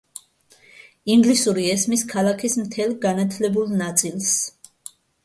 ინგლისური 1.15 1.65
ესმის 1.73 2.03
ქალაქის 2.13 2.57
მთელ 2.63 2.95
განათლებულ 3.05 3.71
ნაწილს. 3.83 4.31